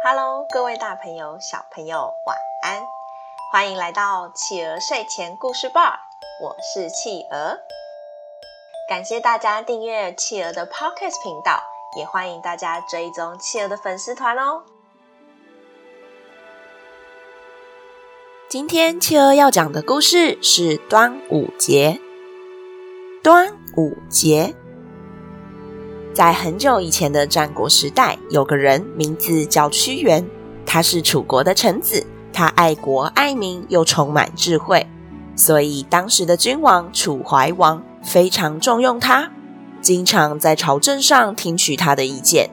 [0.00, 2.86] Hello，各位大朋友、小朋友，晚安！
[3.50, 6.06] 欢迎来到企鹅睡前故事吧，
[6.40, 7.58] 我是企鹅。
[8.88, 11.60] 感谢大家订阅企鹅的 Podcast 频道，
[11.96, 14.62] 也欢迎大家追踪企鹅的粉丝团哦。
[18.48, 22.00] 今天企鹅要讲的故事是端午节。
[23.24, 24.54] 端午节。
[26.18, 30.28] 在很久以前的战国时代，有个人名字叫屈原，
[30.66, 34.84] 他是楚国的臣子，他爱国爱民又充满智慧，
[35.36, 39.30] 所以当时的君王楚怀王非常重用他，
[39.80, 42.50] 经常在朝政上听取他的意见。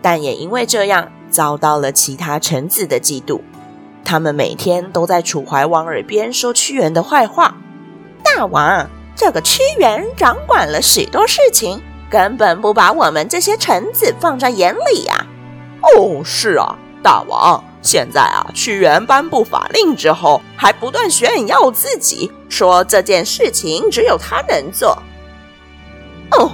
[0.00, 3.42] 但也因为这样，遭到了其他臣子的嫉妒，
[4.06, 7.58] 他们每天都在楚怀王耳边说屈原的坏话。
[8.24, 11.82] 大王，这个屈原掌管了许多事情。
[12.08, 15.26] 根本不把我们这些臣子放在眼里呀！
[15.82, 25.02] 哦，是啊，大王，现在啊，屈原颁布法令之后，还不断炫耀自己，说这件事情只有他能做。
[26.32, 26.50] 哦，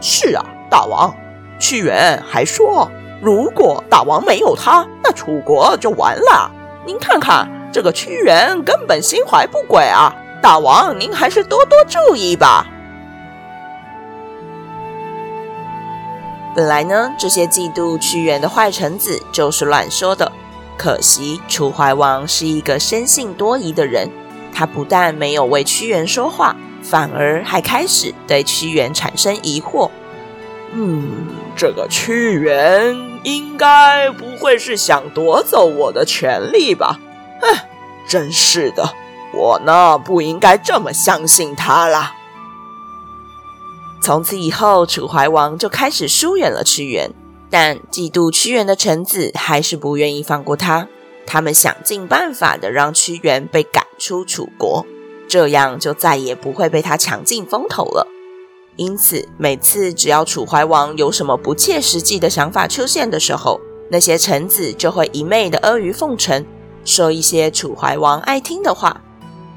[0.00, 1.14] 是啊，大王，
[1.58, 6.50] 屈原还说，如果大王没有他，那楚国就完了。
[6.84, 10.14] 您看看这个屈原，根本心怀不轨啊！
[10.42, 12.66] 大王，您还是多多注意吧。
[16.56, 20.32] 本来呢，这些嫉妒屈原的坏臣子就是乱说的。
[20.78, 24.10] 可惜楚怀王是一个生性多疑的人，
[24.54, 29.90] 他不但没有为屈原说话，反而还开始对屈原产生疑惑。
[30.72, 36.98] 嗯，这个屈原应该不会是想夺走我的权力吧？
[37.42, 37.54] 哼，
[38.08, 38.94] 真是的，
[39.34, 42.14] 我呢不应该这么相信他啦。
[44.02, 47.10] 从此以后，楚怀王就开始疏远了屈原，
[47.50, 50.86] 但嫉妒屈原的臣子还是不愿意放过他。
[51.26, 54.86] 他们想尽办法的让屈原被赶出楚国，
[55.26, 58.06] 这样就再也不会被他抢尽风头了。
[58.76, 63.60] 因此，每次只要楚怀王有什么不切实际的想法出现的时候，
[63.90, 66.44] 那些臣子就会一昧的阿谀奉承，
[66.84, 69.00] 说一些楚怀王爱听的话。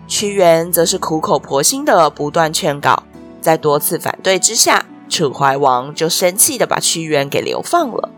[0.08, 3.04] 屈原则是苦口婆心的不断劝告。
[3.42, 8.10] 在多次反对之下，楚怀王就生气的把屈原给流放了。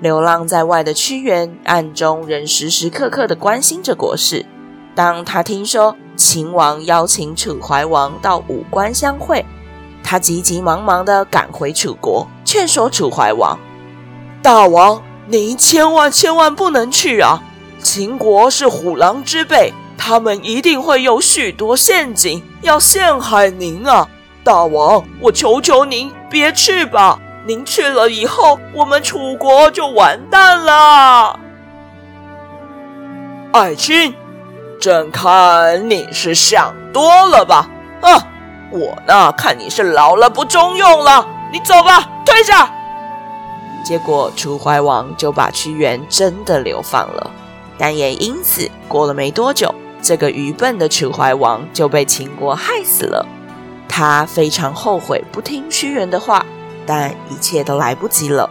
[0.00, 4.44] 流浪在外的屈原，暗中仍时时刻刻的关心着国事。
[4.94, 9.44] 当他听说秦王邀请楚怀王到武关相会，
[10.04, 13.58] 他急急忙忙的赶回楚国，劝说楚怀王
[14.42, 17.42] ：“大王，您千万千万不能去啊！
[17.82, 24.08] 秦国是虎狼之辈。”他们一定会有许多陷阱要陷害您啊，
[24.44, 25.04] 大王！
[25.20, 27.18] 我求求您别去吧！
[27.44, 31.38] 您去了以后，我们楚国就完蛋了。
[33.52, 34.14] 爱卿，
[34.80, 37.68] 朕看你是想多了吧？
[38.02, 38.26] 啊，
[38.70, 41.26] 我呢，看你是老了不中用了。
[41.52, 42.70] 你走吧，退下。
[43.84, 47.30] 结果楚怀王就把屈原真的流放了，
[47.78, 49.72] 但也因此过了没多久。
[50.02, 53.26] 这个愚笨的楚怀王就被秦国害死了，
[53.88, 56.44] 他非常后悔不听屈原的话，
[56.86, 58.50] 但一切都来不及了。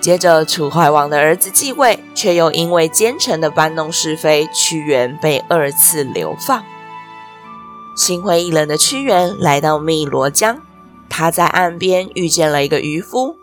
[0.00, 6.64] 接着，楚怀王的儿子继位，却又因为奸臣的搬弄是非，屈原被二次流放。
[7.96, 10.60] 心灰意冷的屈原来到汨罗江，
[11.08, 13.36] 他在岸边遇见了一个渔夫。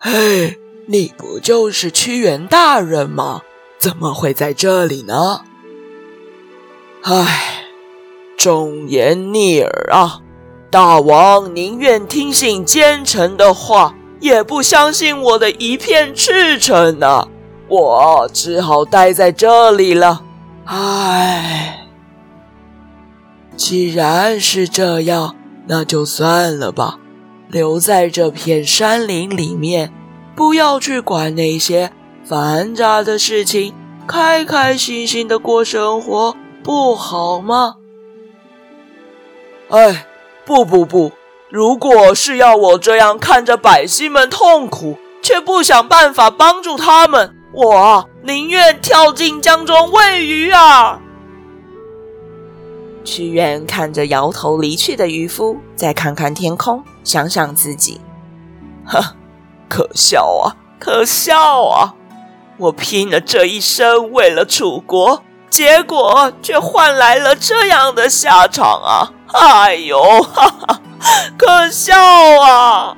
[0.00, 3.42] 嘿，你不就是屈原大人吗？
[3.78, 5.42] 怎么会在这里呢？
[7.02, 7.64] 唉，
[8.36, 10.20] 忠言逆耳啊！
[10.70, 17.28] 大王宁愿听信奸臣的话，也不相信我的一片赤诚啊！
[17.68, 20.24] 我只好待在这里了。
[20.64, 21.86] 唉，
[23.56, 25.36] 既然是这样，
[25.68, 26.98] 那就算了吧，
[27.48, 29.92] 留在这片山林里面，
[30.34, 31.92] 不要去管那些。
[32.28, 33.72] 繁杂的事情，
[34.06, 37.76] 开开心心的过生活，不好吗？
[39.70, 40.06] 哎，
[40.44, 41.12] 不不不！
[41.48, 51.00] 如果是要我这样看着百姓们痛苦，却不想办法帮助他们，我啊，宁愿跳进江中喂鱼啊！
[53.04, 57.98] 屈原看着摇头离去的渔夫，再看看天空，想想自己，
[58.84, 59.02] 呵，
[59.66, 61.94] 可笑啊，可笑啊！
[62.58, 69.12] 我拼了这一生为了楚国，结果却换来了这样的下场啊！
[69.32, 70.80] 哎呦，哈哈，
[71.38, 71.94] 可笑
[72.42, 72.96] 啊！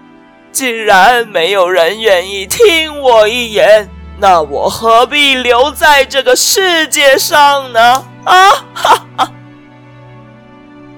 [0.50, 8.04] 既然没有人愿意听我一言，那我何必留在这个世界上呢？
[8.24, 9.32] 啊哈哈！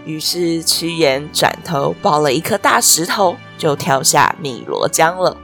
[0.05, 5.37] 于是屈原转头抱了一颗大石头，就跳下汨罗江了。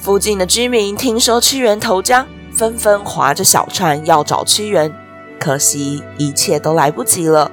[0.00, 4.92] 附近的居民听说屈原投江，纷纷划着小船要找屈原，
[5.40, 7.50] 可惜一切都来不及了。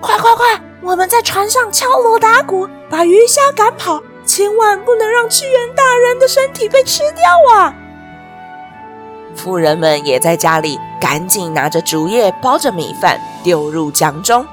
[0.00, 0.60] 快快快！
[0.82, 7.74] 我们在船上敲锣打鼓，把鱼虾赶跑，千万不能让屈原大人的身体被吃掉啊！
[9.34, 14.46] 妇人们也在家里赶紧拿着竹叶包着米饭丢入江中。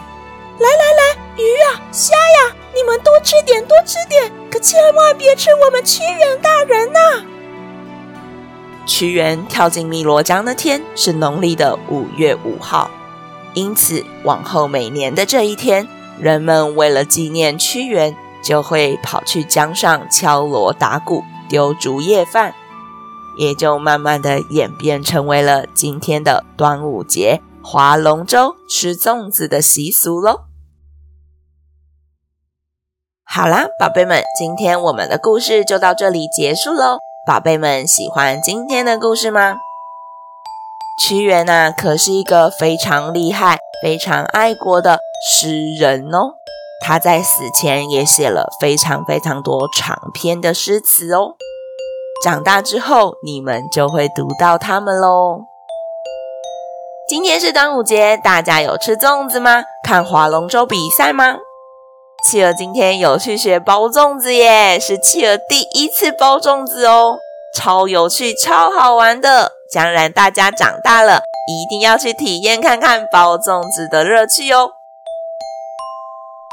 [0.57, 7.23] 来来来，鱼呀、虾呀，你们多吃点，多吃点，可千万别吃我们屈原大人呐！
[8.85, 12.89] 屈原跳进汨罗江那天是农历的五月五号，
[13.53, 15.87] 因此往后每年的这一天，
[16.17, 22.55] 人们为了纪念屈原，就会跑去江上敲锣打鼓、丢竹叶饭。
[23.37, 30.41] 也就慢慢的演变成为了今天的端午节划龙舟、吃粽子的习俗喽。
[33.33, 36.99] 好啦，宝贝们，今天我们的故事就到这里结束喽。
[37.25, 39.55] 宝贝们喜欢今天的故事吗？
[40.99, 46.33] 屈原呐，可是一个非常厉害、非常爱国的诗人哦。
[46.85, 51.35] 他在死前也写了非常非常多长篇的诗词哦。
[52.21, 55.43] 长大之后，你们就会读到他们喽。
[57.07, 59.63] 今天是端午节，大家有吃粽子吗？
[59.85, 61.37] 看划龙舟比赛吗？
[62.21, 67.17] 企鹅今天有去学包粽子耶，是企鹅第一次包粽子哦，
[67.57, 69.53] 超有趣，超好玩的。
[69.71, 74.69] 将来大家长大了，一定要去体验看看包粽子的乐趣哦。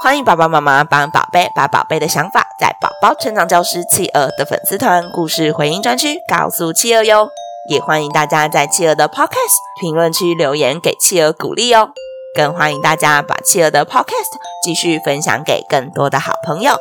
[0.02, 7.28] 欢迎爸爸妈妈帮宝贝把宝贝的想法在宝宝成长教师企鹅的粉丝团故事回应专区告诉企鹅哟，
[7.68, 11.90] 也欢迎大家在企鹅的 Podcast 评论区留言给企鹅鼓励哦，
[12.34, 14.30] 更欢迎大家把企鹅的 Podcast
[14.62, 16.72] 继续分享给更多的好朋友。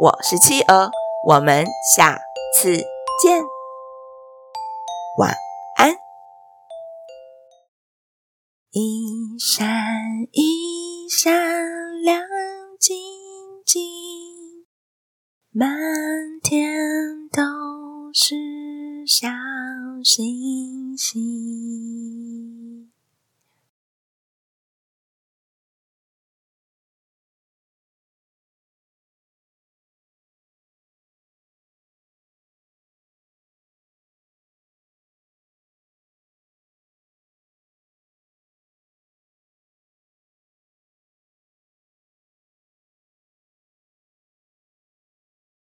[0.00, 0.90] 我是企鹅，
[1.26, 1.66] 我们
[1.96, 2.18] 下
[2.56, 2.76] 次
[3.22, 3.42] 见，
[5.18, 5.34] 晚
[5.76, 5.94] 安。
[8.70, 9.68] 一闪
[10.32, 12.20] 一闪亮
[12.80, 12.96] 晶
[13.64, 13.82] 晶，
[15.52, 15.70] 满
[16.42, 17.42] 天都
[18.12, 18.34] 是
[19.06, 19.28] 小
[20.04, 22.57] 星星。